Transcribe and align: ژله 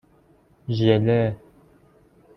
ژله 0.77 1.19